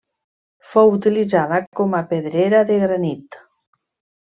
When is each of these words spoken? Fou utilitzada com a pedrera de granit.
Fou 0.71 0.89
utilitzada 0.93 1.59
com 1.81 1.95
a 1.99 2.03
pedrera 2.15 2.65
de 2.73 2.81
granit. 2.87 3.41